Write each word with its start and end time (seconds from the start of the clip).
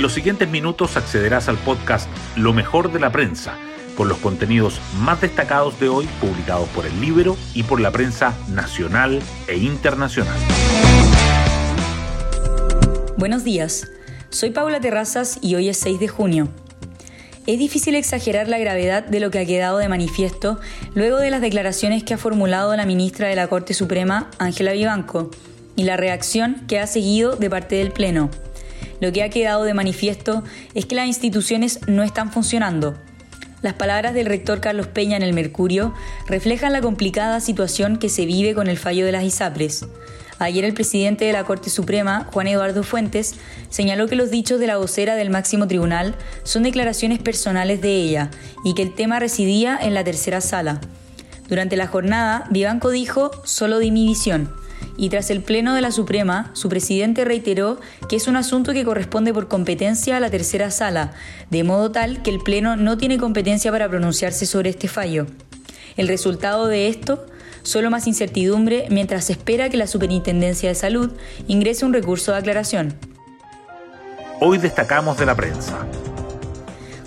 En 0.00 0.02
los 0.02 0.14
siguientes 0.14 0.48
minutos 0.48 0.96
accederás 0.96 1.50
al 1.50 1.58
podcast 1.58 2.08
Lo 2.34 2.54
mejor 2.54 2.90
de 2.90 2.98
la 2.98 3.12
prensa, 3.12 3.58
con 3.98 4.08
los 4.08 4.16
contenidos 4.16 4.80
más 4.98 5.20
destacados 5.20 5.78
de 5.78 5.90
hoy 5.90 6.08
publicados 6.22 6.70
por 6.70 6.86
el 6.86 7.02
libro 7.02 7.36
y 7.52 7.64
por 7.64 7.82
la 7.82 7.90
prensa 7.90 8.34
nacional 8.48 9.20
e 9.46 9.58
internacional. 9.58 10.38
Buenos 13.18 13.44
días, 13.44 13.90
soy 14.30 14.48
Paula 14.48 14.80
Terrazas 14.80 15.38
y 15.42 15.54
hoy 15.54 15.68
es 15.68 15.76
6 15.76 16.00
de 16.00 16.08
junio. 16.08 16.48
Es 17.46 17.58
difícil 17.58 17.94
exagerar 17.94 18.48
la 18.48 18.58
gravedad 18.58 19.04
de 19.04 19.20
lo 19.20 19.30
que 19.30 19.40
ha 19.40 19.44
quedado 19.44 19.76
de 19.76 19.90
manifiesto 19.90 20.58
luego 20.94 21.18
de 21.18 21.30
las 21.30 21.42
declaraciones 21.42 22.04
que 22.04 22.14
ha 22.14 22.18
formulado 22.18 22.74
la 22.74 22.86
ministra 22.86 23.28
de 23.28 23.36
la 23.36 23.48
Corte 23.48 23.74
Suprema, 23.74 24.30
Ángela 24.38 24.72
Vivanco, 24.72 25.30
y 25.76 25.82
la 25.82 25.98
reacción 25.98 26.62
que 26.68 26.78
ha 26.78 26.86
seguido 26.86 27.36
de 27.36 27.50
parte 27.50 27.76
del 27.76 27.92
Pleno. 27.92 28.30
Lo 29.00 29.12
que 29.12 29.22
ha 29.22 29.30
quedado 29.30 29.64
de 29.64 29.74
manifiesto 29.74 30.44
es 30.74 30.86
que 30.86 30.94
las 30.94 31.06
instituciones 31.06 31.80
no 31.86 32.02
están 32.02 32.32
funcionando. 32.32 32.96
Las 33.62 33.74
palabras 33.74 34.14
del 34.14 34.26
rector 34.26 34.60
Carlos 34.60 34.86
Peña 34.86 35.16
en 35.16 35.22
el 35.22 35.34
Mercurio 35.34 35.94
reflejan 36.26 36.72
la 36.72 36.80
complicada 36.80 37.40
situación 37.40 37.98
que 37.98 38.08
se 38.08 38.24
vive 38.24 38.54
con 38.54 38.68
el 38.68 38.78
fallo 38.78 39.04
de 39.04 39.12
las 39.12 39.24
ISAPRES. 39.24 39.86
Ayer 40.38 40.64
el 40.64 40.72
presidente 40.72 41.26
de 41.26 41.34
la 41.34 41.44
Corte 41.44 41.68
Suprema, 41.68 42.26
Juan 42.32 42.46
Eduardo 42.46 42.82
Fuentes, 42.82 43.34
señaló 43.68 44.08
que 44.08 44.16
los 44.16 44.30
dichos 44.30 44.58
de 44.58 44.66
la 44.66 44.78
vocera 44.78 45.14
del 45.14 45.28
máximo 45.28 45.68
tribunal 45.68 46.14
son 46.44 46.62
declaraciones 46.62 47.18
personales 47.18 47.82
de 47.82 47.94
ella 47.94 48.30
y 48.64 48.72
que 48.72 48.80
el 48.80 48.94
tema 48.94 49.20
residía 49.20 49.78
en 49.80 49.92
la 49.92 50.04
tercera 50.04 50.40
sala. 50.40 50.80
Durante 51.48 51.76
la 51.76 51.86
jornada, 51.86 52.46
Vivanco 52.48 52.88
dijo, 52.88 53.30
solo 53.44 53.78
di 53.78 53.90
mi 53.90 54.06
visión. 54.06 54.59
Y 55.00 55.08
tras 55.08 55.30
el 55.30 55.40
pleno 55.40 55.74
de 55.74 55.80
la 55.80 55.92
Suprema, 55.92 56.50
su 56.52 56.68
presidente 56.68 57.24
reiteró 57.24 57.80
que 58.10 58.16
es 58.16 58.28
un 58.28 58.36
asunto 58.36 58.74
que 58.74 58.84
corresponde 58.84 59.32
por 59.32 59.48
competencia 59.48 60.18
a 60.18 60.20
la 60.20 60.28
tercera 60.28 60.70
sala, 60.70 61.12
de 61.48 61.64
modo 61.64 61.90
tal 61.90 62.20
que 62.20 62.28
el 62.28 62.38
pleno 62.38 62.76
no 62.76 62.98
tiene 62.98 63.16
competencia 63.16 63.72
para 63.72 63.88
pronunciarse 63.88 64.44
sobre 64.44 64.68
este 64.68 64.88
fallo. 64.88 65.26
El 65.96 66.06
resultado 66.06 66.66
de 66.66 66.88
esto 66.88 67.24
solo 67.62 67.90
más 67.90 68.06
incertidumbre 68.06 68.88
mientras 68.90 69.24
se 69.24 69.32
espera 69.32 69.70
que 69.70 69.78
la 69.78 69.86
Superintendencia 69.86 70.68
de 70.68 70.74
Salud 70.74 71.10
ingrese 71.48 71.86
un 71.86 71.94
recurso 71.94 72.32
de 72.32 72.38
aclaración. 72.38 72.94
Hoy 74.38 74.58
destacamos 74.58 75.16
de 75.16 75.24
la 75.24 75.34
prensa. 75.34 75.78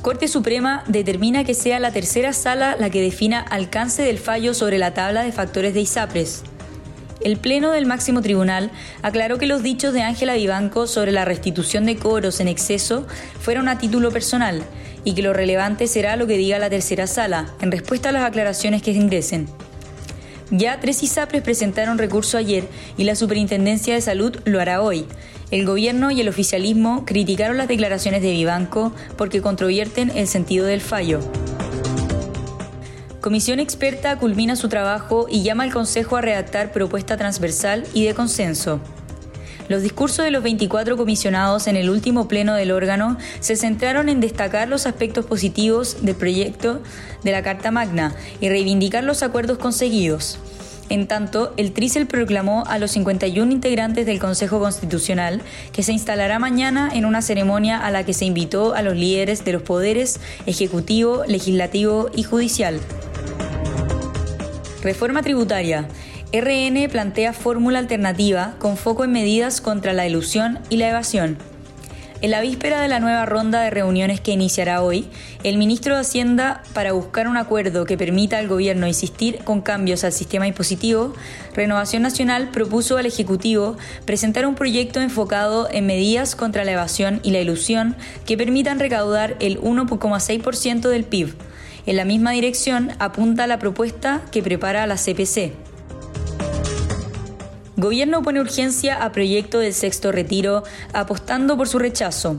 Corte 0.00 0.28
Suprema 0.28 0.82
determina 0.86 1.44
que 1.44 1.52
sea 1.52 1.78
la 1.78 1.92
tercera 1.92 2.32
sala 2.32 2.74
la 2.74 2.88
que 2.88 3.02
defina 3.02 3.40
alcance 3.40 4.00
del 4.00 4.18
fallo 4.18 4.54
sobre 4.54 4.78
la 4.78 4.94
tabla 4.94 5.24
de 5.24 5.32
factores 5.32 5.74
de 5.74 5.82
ISAPRES. 5.82 6.44
El 7.24 7.36
Pleno 7.36 7.70
del 7.70 7.86
Máximo 7.86 8.20
Tribunal 8.20 8.72
aclaró 9.02 9.38
que 9.38 9.46
los 9.46 9.62
dichos 9.62 9.94
de 9.94 10.02
Ángela 10.02 10.34
Vivanco 10.34 10.88
sobre 10.88 11.12
la 11.12 11.24
restitución 11.24 11.86
de 11.86 11.96
cobros 11.96 12.40
en 12.40 12.48
exceso 12.48 13.06
fueron 13.40 13.68
a 13.68 13.78
título 13.78 14.10
personal 14.10 14.62
y 15.04 15.14
que 15.14 15.22
lo 15.22 15.32
relevante 15.32 15.86
será 15.86 16.16
lo 16.16 16.26
que 16.26 16.36
diga 16.36 16.58
la 16.58 16.70
tercera 16.70 17.06
sala, 17.06 17.54
en 17.60 17.70
respuesta 17.70 18.08
a 18.08 18.12
las 18.12 18.24
aclaraciones 18.24 18.82
que 18.82 18.90
ingresen. 18.90 19.48
Ya 20.50 20.80
tres 20.80 21.02
ISAPRES 21.02 21.42
presentaron 21.42 21.96
recurso 21.96 22.38
ayer 22.38 22.64
y 22.96 23.04
la 23.04 23.14
Superintendencia 23.14 23.94
de 23.94 24.00
Salud 24.00 24.36
lo 24.44 24.60
hará 24.60 24.82
hoy. 24.82 25.06
El 25.52 25.64
gobierno 25.64 26.10
y 26.10 26.20
el 26.20 26.28
oficialismo 26.28 27.04
criticaron 27.06 27.56
las 27.56 27.68
declaraciones 27.68 28.22
de 28.22 28.32
Vivanco 28.32 28.92
porque 29.16 29.42
controvierten 29.42 30.10
el 30.14 30.26
sentido 30.26 30.66
del 30.66 30.80
fallo. 30.80 31.20
Comisión 33.22 33.60
experta 33.60 34.18
culmina 34.18 34.56
su 34.56 34.68
trabajo 34.68 35.26
y 35.30 35.44
llama 35.44 35.62
al 35.62 35.72
Consejo 35.72 36.16
a 36.16 36.20
redactar 36.20 36.72
propuesta 36.72 37.16
transversal 37.16 37.84
y 37.94 38.04
de 38.04 38.14
consenso. 38.14 38.80
Los 39.68 39.82
discursos 39.82 40.24
de 40.24 40.32
los 40.32 40.42
24 40.42 40.96
comisionados 40.96 41.68
en 41.68 41.76
el 41.76 41.88
último 41.88 42.26
pleno 42.26 42.54
del 42.54 42.72
órgano 42.72 43.16
se 43.38 43.54
centraron 43.54 44.08
en 44.08 44.18
destacar 44.18 44.66
los 44.66 44.88
aspectos 44.88 45.24
positivos 45.24 45.98
del 46.02 46.16
proyecto 46.16 46.82
de 47.22 47.30
la 47.30 47.44
Carta 47.44 47.70
Magna 47.70 48.12
y 48.40 48.48
reivindicar 48.48 49.04
los 49.04 49.22
acuerdos 49.22 49.58
conseguidos. 49.58 50.40
En 50.88 51.06
tanto, 51.06 51.54
el 51.56 51.72
TRICEL 51.72 52.08
proclamó 52.08 52.64
a 52.66 52.80
los 52.80 52.90
51 52.90 53.52
integrantes 53.52 54.04
del 54.04 54.18
Consejo 54.18 54.58
Constitucional 54.58 55.42
que 55.72 55.84
se 55.84 55.92
instalará 55.92 56.40
mañana 56.40 56.90
en 56.92 57.04
una 57.04 57.22
ceremonia 57.22 57.78
a 57.78 57.92
la 57.92 58.04
que 58.04 58.14
se 58.14 58.24
invitó 58.24 58.74
a 58.74 58.82
los 58.82 58.96
líderes 58.96 59.44
de 59.44 59.52
los 59.52 59.62
poderes 59.62 60.18
ejecutivo, 60.44 61.22
legislativo 61.28 62.10
y 62.16 62.24
judicial. 62.24 62.80
Reforma 64.82 65.22
tributaria. 65.22 65.86
RN 66.32 66.88
plantea 66.90 67.32
fórmula 67.32 67.78
alternativa 67.78 68.54
con 68.58 68.76
foco 68.76 69.04
en 69.04 69.12
medidas 69.12 69.60
contra 69.60 69.92
la 69.92 70.08
ilusión 70.08 70.58
y 70.70 70.76
la 70.78 70.88
evasión. 70.88 71.38
En 72.20 72.32
la 72.32 72.40
víspera 72.40 72.80
de 72.80 72.88
la 72.88 72.98
nueva 72.98 73.24
ronda 73.24 73.60
de 73.60 73.70
reuniones 73.70 74.20
que 74.20 74.32
iniciará 74.32 74.82
hoy, 74.82 75.08
el 75.44 75.56
ministro 75.56 75.94
de 75.94 76.00
Hacienda, 76.00 76.64
para 76.72 76.92
buscar 76.92 77.28
un 77.28 77.36
acuerdo 77.36 77.84
que 77.84 77.96
permita 77.96 78.38
al 78.38 78.48
gobierno 78.48 78.88
insistir 78.88 79.38
con 79.44 79.60
cambios 79.60 80.02
al 80.02 80.12
sistema 80.12 80.48
impositivo, 80.48 81.14
Renovación 81.54 82.02
Nacional 82.02 82.50
propuso 82.50 82.96
al 82.96 83.06
Ejecutivo 83.06 83.76
presentar 84.04 84.46
un 84.46 84.56
proyecto 84.56 85.00
enfocado 85.00 85.68
en 85.70 85.86
medidas 85.86 86.34
contra 86.34 86.64
la 86.64 86.72
evasión 86.72 87.20
y 87.22 87.30
la 87.30 87.40
ilusión 87.40 87.94
que 88.26 88.36
permitan 88.36 88.80
recaudar 88.80 89.36
el 89.38 89.60
1,6% 89.60 90.88
del 90.88 91.04
PIB. 91.04 91.34
En 91.84 91.96
la 91.96 92.04
misma 92.04 92.30
dirección 92.30 92.92
apunta 92.98 93.46
la 93.46 93.58
propuesta 93.58 94.22
que 94.30 94.42
prepara 94.42 94.86
la 94.86 94.96
CPC. 94.96 95.52
Gobierno 97.76 98.22
pone 98.22 98.40
urgencia 98.40 99.02
a 99.02 99.10
proyecto 99.10 99.58
del 99.58 99.74
sexto 99.74 100.12
retiro, 100.12 100.62
apostando 100.92 101.56
por 101.56 101.68
su 101.68 101.80
rechazo. 101.80 102.36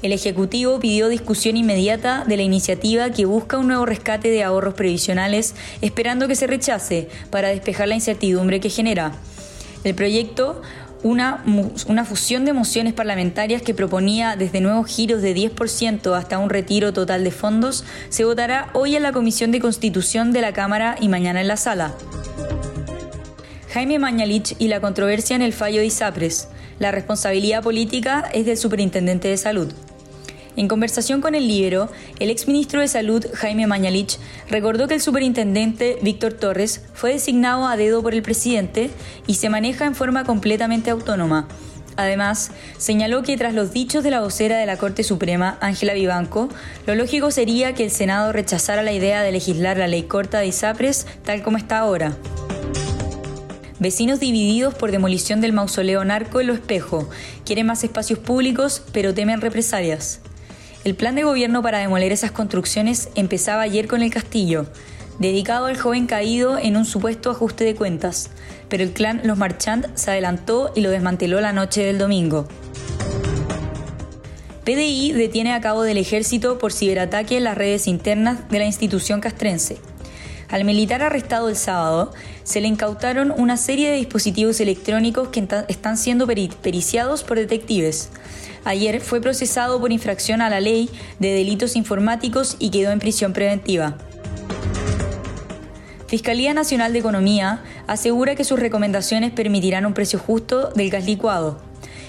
El 0.00 0.12
Ejecutivo 0.12 0.80
pidió 0.80 1.08
discusión 1.08 1.58
inmediata 1.58 2.24
de 2.26 2.38
la 2.38 2.42
iniciativa 2.42 3.10
que 3.10 3.26
busca 3.26 3.58
un 3.58 3.66
nuevo 3.66 3.84
rescate 3.84 4.30
de 4.30 4.42
ahorros 4.42 4.72
previsionales, 4.72 5.54
esperando 5.82 6.26
que 6.26 6.34
se 6.34 6.46
rechace 6.46 7.10
para 7.28 7.48
despejar 7.48 7.88
la 7.88 7.96
incertidumbre 7.96 8.60
que 8.60 8.70
genera. 8.70 9.12
El 9.84 9.94
proyecto 9.94 10.62
una, 11.02 11.42
una, 11.86 12.04
fusión 12.04 12.44
de 12.44 12.52
mociones 12.52 12.92
parlamentarias 12.92 13.62
que 13.62 13.74
proponía 13.74 14.36
desde 14.36 14.60
nuevos 14.60 14.86
giros 14.86 15.22
de 15.22 15.34
10% 15.34 16.16
hasta 16.16 16.38
un 16.38 16.50
retiro 16.50 16.92
total 16.92 17.24
de 17.24 17.30
fondos, 17.30 17.84
se 18.08 18.24
votará 18.24 18.70
hoy 18.74 18.96
en 18.96 19.02
la 19.02 19.12
Comisión 19.12 19.50
de 19.50 19.60
Constitución 19.60 20.32
de 20.32 20.42
la 20.42 20.52
Cámara 20.52 20.96
y 21.00 21.08
mañana 21.08 21.40
en 21.40 21.48
la 21.48 21.56
sala. 21.56 21.94
Jaime 23.72 23.98
Mañalich 23.98 24.56
y 24.58 24.68
la 24.68 24.80
controversia 24.80 25.36
en 25.36 25.42
el 25.42 25.52
fallo 25.52 25.80
de 25.80 25.86
ISAPRES. 25.86 26.48
La 26.78 26.90
responsabilidad 26.90 27.62
política 27.62 28.28
es 28.32 28.46
del 28.46 28.56
Superintendente 28.56 29.28
de 29.28 29.36
Salud. 29.36 29.72
En 30.56 30.68
conversación 30.68 31.20
con 31.20 31.34
el 31.34 31.46
Libero, 31.46 31.88
el 32.18 32.30
exministro 32.30 32.80
de 32.80 32.88
Salud, 32.88 33.24
Jaime 33.34 33.66
Mañalich, 33.66 34.18
recordó 34.48 34.88
que 34.88 34.94
el 34.94 35.00
superintendente, 35.00 35.98
Víctor 36.02 36.32
Torres, 36.32 36.82
fue 36.92 37.12
designado 37.12 37.66
a 37.66 37.76
dedo 37.76 38.02
por 38.02 38.14
el 38.14 38.22
presidente 38.22 38.90
y 39.26 39.34
se 39.34 39.48
maneja 39.48 39.86
en 39.86 39.94
forma 39.94 40.24
completamente 40.24 40.90
autónoma. 40.90 41.48
Además, 41.96 42.50
señaló 42.78 43.22
que 43.22 43.36
tras 43.36 43.54
los 43.54 43.72
dichos 43.72 44.02
de 44.02 44.10
la 44.10 44.20
vocera 44.20 44.58
de 44.58 44.66
la 44.66 44.76
Corte 44.76 45.04
Suprema, 45.04 45.58
Ángela 45.60 45.92
Vivanco, 45.92 46.48
lo 46.86 46.94
lógico 46.94 47.30
sería 47.30 47.74
que 47.74 47.84
el 47.84 47.90
Senado 47.90 48.32
rechazara 48.32 48.82
la 48.82 48.92
idea 48.92 49.22
de 49.22 49.32
legislar 49.32 49.76
la 49.76 49.86
ley 49.86 50.04
corta 50.04 50.40
de 50.40 50.46
ISAPRES 50.46 51.06
tal 51.24 51.42
como 51.42 51.58
está 51.58 51.78
ahora. 51.78 52.16
Vecinos 53.78 54.20
divididos 54.20 54.74
por 54.74 54.90
demolición 54.92 55.40
del 55.40 55.52
mausoleo 55.52 56.04
narco 56.04 56.40
en 56.40 56.48
Lo 56.48 56.54
Espejo. 56.54 57.08
Quieren 57.46 57.66
más 57.66 57.82
espacios 57.82 58.18
públicos, 58.18 58.82
pero 58.92 59.14
temen 59.14 59.40
represalias. 59.40 60.20
El 60.82 60.94
plan 60.94 61.14
de 61.14 61.24
gobierno 61.24 61.60
para 61.60 61.78
demoler 61.78 62.10
esas 62.10 62.30
construcciones 62.30 63.10
empezaba 63.14 63.60
ayer 63.60 63.86
con 63.86 64.00
el 64.00 64.10
castillo, 64.10 64.64
dedicado 65.18 65.66
al 65.66 65.76
joven 65.76 66.06
caído 66.06 66.56
en 66.56 66.78
un 66.78 66.86
supuesto 66.86 67.30
ajuste 67.30 67.64
de 67.64 67.74
cuentas, 67.74 68.30
pero 68.70 68.82
el 68.82 68.92
clan 68.92 69.20
Los 69.24 69.36
Marchand 69.36 69.94
se 69.94 70.10
adelantó 70.10 70.72
y 70.74 70.80
lo 70.80 70.88
desmanteló 70.88 71.38
la 71.42 71.52
noche 71.52 71.84
del 71.84 71.98
domingo. 71.98 72.48
PDI 74.64 75.12
detiene 75.12 75.52
a 75.52 75.60
cabo 75.60 75.82
del 75.82 75.98
ejército 75.98 76.58
por 76.58 76.72
ciberataque 76.72 77.36
en 77.36 77.44
las 77.44 77.58
redes 77.58 77.86
internas 77.86 78.48
de 78.48 78.58
la 78.60 78.64
institución 78.64 79.20
castrense. 79.20 79.89
Al 80.50 80.64
militar 80.64 81.02
arrestado 81.02 81.48
el 81.48 81.56
sábado, 81.56 82.12
se 82.42 82.60
le 82.60 82.66
incautaron 82.66 83.32
una 83.36 83.56
serie 83.56 83.90
de 83.90 83.96
dispositivos 83.96 84.60
electrónicos 84.60 85.28
que 85.28 85.46
están 85.68 85.96
siendo 85.96 86.26
periciados 86.26 87.22
por 87.22 87.38
detectives. 87.38 88.10
Ayer 88.64 89.00
fue 89.00 89.20
procesado 89.20 89.80
por 89.80 89.92
infracción 89.92 90.42
a 90.42 90.50
la 90.50 90.60
ley 90.60 90.90
de 91.20 91.32
delitos 91.32 91.76
informáticos 91.76 92.56
y 92.58 92.70
quedó 92.70 92.90
en 92.90 92.98
prisión 92.98 93.32
preventiva. 93.32 93.96
Fiscalía 96.08 96.52
Nacional 96.52 96.92
de 96.92 96.98
Economía 96.98 97.62
asegura 97.86 98.34
que 98.34 98.42
sus 98.42 98.58
recomendaciones 98.58 99.30
permitirán 99.30 99.86
un 99.86 99.94
precio 99.94 100.18
justo 100.18 100.70
del 100.70 100.90
gas 100.90 101.06
licuado. 101.06 101.60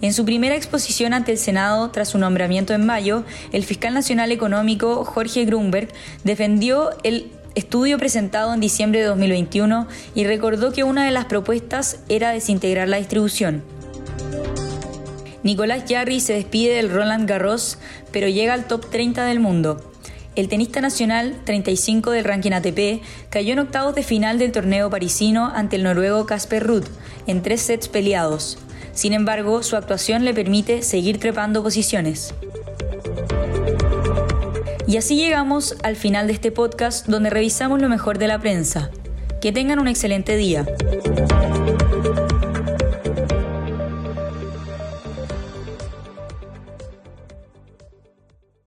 En 0.00 0.14
su 0.14 0.24
primera 0.24 0.56
exposición 0.56 1.12
ante 1.12 1.32
el 1.32 1.38
Senado 1.38 1.90
tras 1.90 2.08
su 2.08 2.18
nombramiento 2.18 2.72
en 2.72 2.86
mayo, 2.86 3.24
el 3.52 3.62
fiscal 3.62 3.92
nacional 3.92 4.32
económico 4.32 5.04
Jorge 5.04 5.44
Grunberg 5.44 5.88
defendió 6.24 6.90
el 7.04 7.30
estudio 7.54 7.98
presentado 7.98 8.54
en 8.54 8.60
diciembre 8.60 9.00
de 9.00 9.06
2021 9.06 9.86
y 10.14 10.24
recordó 10.24 10.72
que 10.72 10.84
una 10.84 11.04
de 11.04 11.10
las 11.10 11.26
propuestas 11.26 11.98
era 12.08 12.30
desintegrar 12.30 12.88
la 12.88 12.98
distribución. 12.98 13.62
Nicolás 15.42 15.84
Jarry 15.88 16.20
se 16.20 16.34
despide 16.34 16.76
del 16.76 16.90
Roland 16.90 17.28
Garros, 17.28 17.78
pero 18.12 18.28
llega 18.28 18.54
al 18.54 18.66
top 18.66 18.88
30 18.90 19.24
del 19.24 19.40
mundo. 19.40 19.92
El 20.34 20.48
tenista 20.48 20.80
nacional, 20.80 21.36
35 21.44 22.10
del 22.10 22.24
ranking 22.24 22.52
ATP, 22.52 23.02
cayó 23.28 23.52
en 23.52 23.58
octavos 23.58 23.94
de 23.94 24.02
final 24.02 24.38
del 24.38 24.52
torneo 24.52 24.88
parisino 24.88 25.52
ante 25.54 25.76
el 25.76 25.82
noruego 25.82 26.24
Casper 26.24 26.66
Ruud, 26.66 26.84
en 27.26 27.42
tres 27.42 27.60
sets 27.60 27.88
peleados. 27.88 28.56
Sin 28.94 29.12
embargo, 29.12 29.62
su 29.62 29.76
actuación 29.76 30.24
le 30.24 30.32
permite 30.32 30.82
seguir 30.82 31.18
trepando 31.18 31.62
posiciones. 31.62 32.34
Y 34.92 34.98
así 34.98 35.16
llegamos 35.16 35.74
al 35.84 35.96
final 35.96 36.26
de 36.26 36.34
este 36.34 36.52
podcast 36.52 37.06
donde 37.06 37.30
revisamos 37.30 37.80
lo 37.80 37.88
mejor 37.88 38.18
de 38.18 38.28
la 38.28 38.38
prensa. 38.38 38.90
Que 39.40 39.50
tengan 39.50 39.78
un 39.78 39.88
excelente 39.88 40.36
día. 40.36 40.66